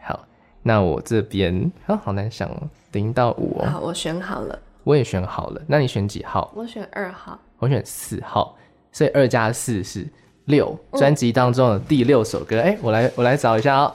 [0.00, 0.24] 好，
[0.62, 2.56] 那我这边啊，好难想哦。
[2.92, 3.68] 零到五哦。
[3.68, 4.58] 好，我选好了。
[4.84, 5.60] 我也选好了。
[5.66, 6.50] 那你选几号？
[6.54, 7.38] 我选二号。
[7.58, 8.56] 我选四号。
[8.90, 10.06] 所以二加四是
[10.46, 10.78] 六。
[10.94, 13.94] 专辑当中的第六首歌，哎、我来，我来找一下哦。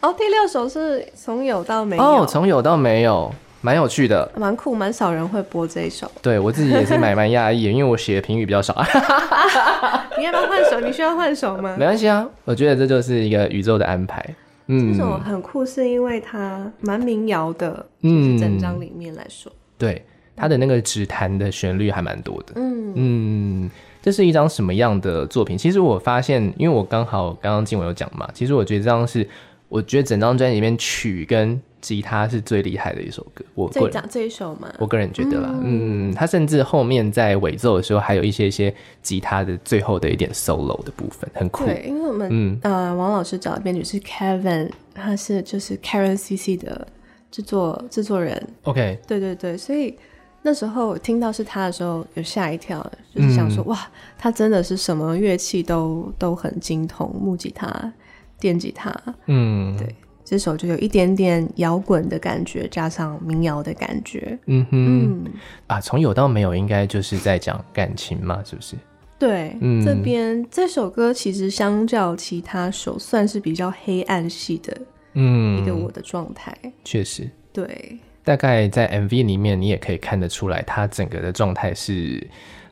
[0.00, 2.02] 哦，第六首是从有到没有。
[2.02, 3.32] 哦，从有到没有。
[3.60, 6.08] 蛮有趣的，蛮酷，蛮少人会播这一首。
[6.22, 8.72] 对，我自己也是蛮蛮讶异，因为我写的评语比较少。
[10.16, 10.78] 你要不要换首？
[10.78, 11.74] 你需要换首吗？
[11.76, 14.24] 没关系啊，我觉得这就是一个宇宙的安排。
[14.68, 20.04] 嗯，这首很酷，是因为它蛮民谣的，就是整张里面来说，嗯、对
[20.36, 22.52] 它的那个指弹的旋律还蛮多的。
[22.54, 25.58] 嗯嗯，这是一张什么样的作品？
[25.58, 29.28] 其实我发现，因为我刚好刚刚静文有讲嘛，其实我觉得这张是，
[29.68, 34.68] 我觉得整张专辑里面曲跟吉他是最厉害的一首歌，我个人讲这一首吗？
[34.78, 41.64] 我个人觉得啦，嗯，他甚至后面在尾奏的时候还有一些一些吉他的最后的一点 solo 的部分，很酷。
[41.64, 46.88] 对，因为我们嗯呃王老师找的编曲是 Kevin，他是就是 Karen CC 的
[47.30, 48.42] 制作制作人。
[48.62, 49.96] OK，对对对，所以
[50.42, 57.92] 那时候听到是他的时候有吓一跳，就是想说、嗯、哇，他真的是什么乐器都都很精通，木吉他、
[58.40, 58.94] 电吉他，
[59.26, 59.94] 嗯，对。
[60.24, 64.38] 这首就有一点点摇滚的感觉，加上民谣的感觉。
[64.44, 65.32] 嗯哼，嗯
[65.68, 68.76] 啊，从有到没有，应该就是在讲感情嘛，是不是？
[69.18, 74.76] 对，嗯，这边这首歌其实相较其他首算是比较黑暗系的，
[75.14, 76.54] 嗯，一个我的状态。
[76.84, 82.22] 确实，对，大概在 MV 里面，你也可以看得出来，他整个的状态是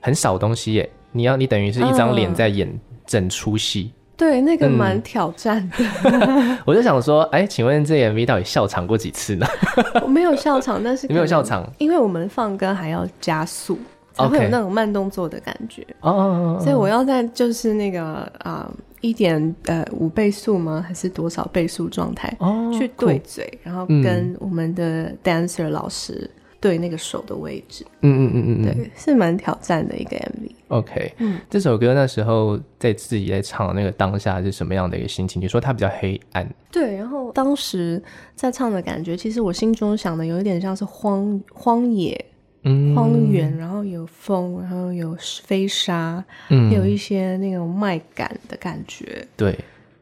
[0.02, 0.90] 很少东西耶。
[1.10, 2.68] 你要，你等于是一张脸在演
[3.06, 3.92] 整出戏。
[3.94, 5.84] 嗯对，那个蛮挑战的。
[6.04, 9.46] 嗯、 我就想说，哎、欸，请问这 MV 到底笑场过几次呢？
[10.02, 13.78] 我没有笑场，但是 没有笑场，因为我们放歌还要加速，
[14.14, 15.86] 才会有那种慢动作的感觉。
[16.00, 18.02] 哦哦哦，所以我要在就是那个
[18.38, 18.70] 啊
[19.02, 20.82] 一点呃五倍速吗？
[20.88, 22.34] 还是多少倍速状态？
[22.40, 26.28] 哦，去对嘴，酷然后跟我们的 dancer 老师。
[26.66, 30.50] 对那个手的位置，嗯嗯嗯嗯嗯，对，是蛮挑战的一个 MV。
[30.66, 35.40] OK，嗯，这首歌那时候在自己在唱的那个当下是什么样的一个心情？
[35.40, 38.02] 你说它比较黑暗，对，然后当时
[38.34, 42.24] 在唱的感觉，其实我心中想的有一点像是荒荒野、
[42.64, 49.24] 嗯、荒原，然后有风，然后有飞沙，嗯，有一些那种麦感的感觉。
[49.36, 49.56] 对，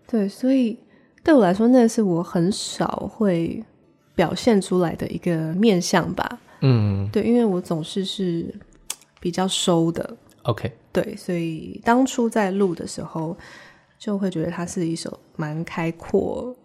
[0.06, 0.78] 对，所以
[1.22, 3.62] 对我来说，那是我很少会
[4.14, 6.40] 表现出来的一个面相吧。
[6.66, 8.46] 嗯，对，因为我总是是
[9.20, 13.36] 比较收的，OK，对，所以当初在录的时候，
[13.98, 16.56] 就会觉得它是一首蛮开阔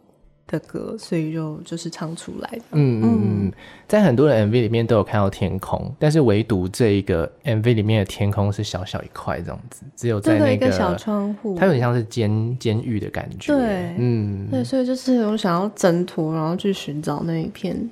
[0.48, 2.64] 的歌，所以就就是唱出来的。
[2.72, 3.54] 嗯嗯嗯，
[3.90, 13.54] 在很多的 MV 里面都有看到天空，但是唯独这一个 MV 里面的天空是小小一块这样子，只有在那个小窗户，它有点像是监监狱的感觉。
[13.54, 17.90] 对，嗯，对，所以就是我想要挣脱，然后去寻找那一片。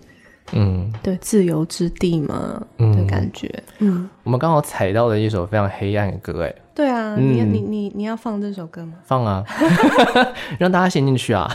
[0.54, 3.52] 嗯，对，自由之地嘛，嗯、的感觉。
[3.80, 6.54] 嗯，我们刚好踩到了一首非常黑暗的歌，哎。
[6.74, 8.94] 对啊，嗯、你你你你要放这首歌吗？
[9.04, 9.44] 放啊，
[10.60, 11.52] 让大家陷进去啊，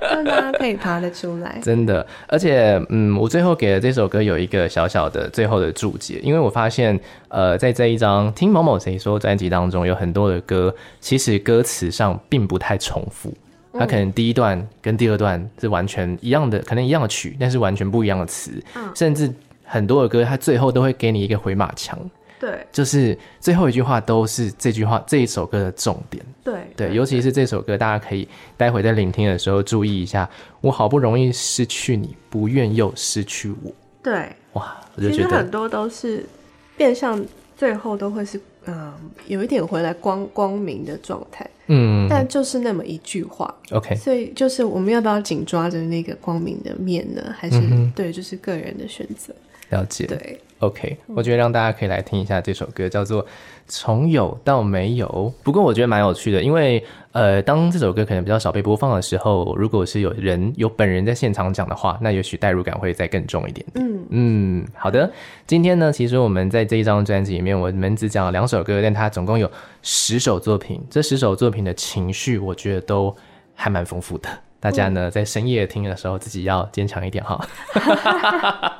[0.00, 1.58] 让大家可以爬得出来。
[1.62, 13.32] 真的，而且，嗯，我最后给了这首歌有一个小小的最后的注解，因为我发现，呃，在这一张听某某谁说专辑当中，有很多的歌，其实歌词上并不太重复。
[13.72, 19.32] 它可能第一段跟第二段是完全一样的，可能一样的曲，但是完全不一样的词，嗯、甚至
[19.64, 21.98] 很多的歌，它最后都会给你一个回马枪，
[22.40, 26.24] 对，就是最后一句话都是这句话这一首歌的重点。
[26.42, 28.26] 对对，尤其是这首歌，大家可以
[28.56, 30.28] 待会在聆听的时候注意一下。
[30.60, 33.70] 我好不容易失去你，不愿又失去我。
[34.02, 36.24] 对，哇，我就觉得很多都是
[36.76, 37.22] 变相，
[37.56, 38.94] 最后都会是嗯、呃，
[39.26, 41.44] 有一点回来光光明的状态。
[41.66, 43.54] 嗯，但就是那么一句话。
[43.72, 47.34] OK，所以就是我们要不要紧抓着那个光明的面呢？
[47.36, 49.34] 还是、嗯、对，就是个人的选择。
[49.70, 50.06] 了解。
[50.06, 50.40] 对。
[50.60, 53.24] OK，我觉得让大家可以来听一下这首歌，叫做
[53.68, 55.06] 《从有到没有》。
[55.44, 63.86] 不过我觉得蛮有趣的，因为呃，当这首歌可能比较少被播放的时候，如果是有人有本人在现场讲的话，那也许代入感会再更重一点点。
[63.86, 65.08] 嗯嗯，好的。
[65.46, 69.48] 今天呢，其实我们在这一张专辑里面，我们只讲了两首歌，但它总共有
[69.82, 70.80] 十首作品。
[70.90, 73.14] 这十首作品的情绪，我觉得都
[73.54, 74.28] 还蛮丰富的。
[74.58, 77.46] 大家呢，在深夜听的时候，自己要坚强一点哈。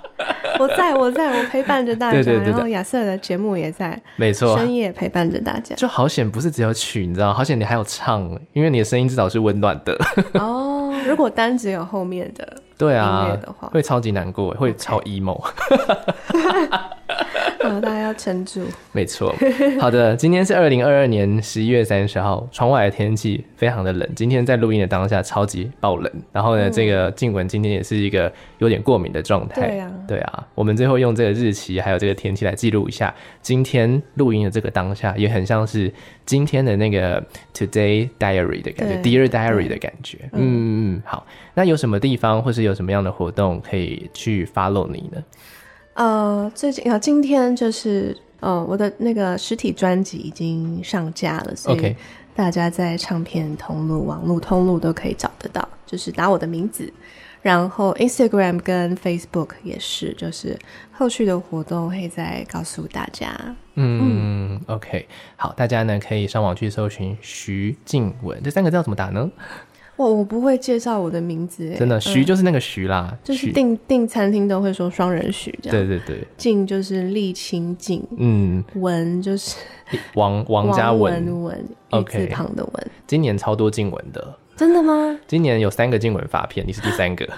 [0.58, 5.74] 我在我在我陪伴着大家，对对对对，然后亚瑟的节目也在，没错，深夜陪伴着大家。
[5.76, 9.96] 就好险，不是只有曲，你知道，好险你还有唱，因为你的声音至少是温暖的。
[10.34, 12.46] 哦，如果单只有后面的。
[12.78, 13.36] 对啊，
[13.72, 15.36] 会超级难过，会超 emo。
[17.60, 18.62] 好，大家要撑住。
[18.92, 19.34] 没错。
[19.80, 24.08] 好的，今天是二零二二年十一月三十号，窗外的天气非常的冷。
[24.14, 26.12] 今天在录音的当下超级爆冷。
[26.32, 29.68] 然后呢，嗯、这个静文今天也是一个有点过敏的状态。
[29.68, 30.46] 对啊，对啊。
[30.54, 35.92] 我们最后用这个日期还有这个天气来记录一下今天录音的这个当下，也很像是
[36.24, 37.20] 今天的那个
[37.52, 40.18] Today Diary 的感觉，Dear Diary 的感觉。
[40.32, 41.02] 嗯嗯嗯。
[41.04, 45.24] 好，那有什么地方或是有有什么样的活动可以去 follow 你呢？
[45.98, 51.96] 呃，最近啊，今天就是呃，我的那个实体专辑已经上架了，所以
[52.36, 56.92] 大家在唱片通路、网络通路都可以找得到，就是打我的名字，
[57.42, 60.56] 然后 Instagram 跟 Facebook 也是，就是
[60.92, 63.34] 后续的活动会再告诉大家。
[63.74, 69.28] 嗯，嗯，OK，好，大家呢可以上网去搜寻徐静雯，这三个字要怎么打呢？
[69.98, 75.76] 我我不会介绍我的名字，真的，徐就是那个徐啦，嗯、就是订订餐厅都会说双人徐这样。
[75.76, 79.56] 对对对，静就是沥青静，嗯，文就是
[80.14, 82.90] 王王家文文，一字旁的文。
[83.08, 85.18] 今年超多静文的，真的吗？
[85.26, 87.28] 今年有三个静文发片，你是第三个。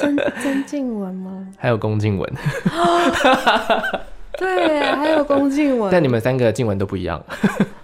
[0.00, 1.46] 曾曾静文吗？
[1.58, 2.32] 还有龚静文。
[4.38, 5.90] 对，还有龚静文。
[5.92, 7.22] 但你们三个静文都不一样。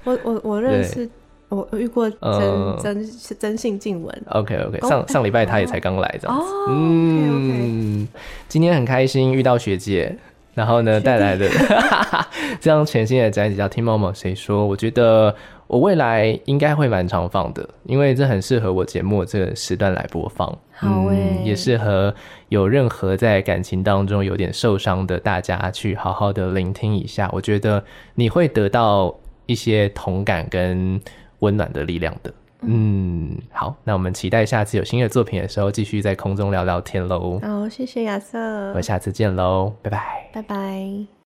[0.04, 1.06] 我我我认识。
[1.48, 10.14] 我遇过真、呃、真真性静文，OK OK，上上礼拜他也才刚来这样子，哦、嗯，okay, okay 今天很开心遇到学姐，
[10.52, 11.48] 然后呢带来的
[12.60, 15.34] 这张全新的专辑叫《听某某谁说》，我觉得
[15.66, 22.14] 我未来应该会蛮常放的，因为这很适合我节目这个时段来播放，好诶、嗯，也适合
[22.50, 27.82] 有任何在感情当中有点受伤的大家去好好的聆听一下，我觉得
[28.16, 29.14] 你会得到
[29.46, 31.00] 一些同感跟。
[31.40, 32.32] 温暖的力量的，
[32.62, 37.40] 嗯，好，那我们期待下次有新的作品的时候，继续在空中聊聊天喽。
[37.40, 41.08] 好，谢谢亚瑟，我们下次见喽，拜拜，拜拜。